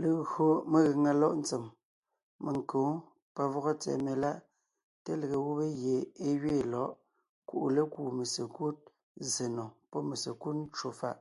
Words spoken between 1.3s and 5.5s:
ntsèm, menkǒ, pavɔgɔ tsɛ̀ɛ meláʼ, té lege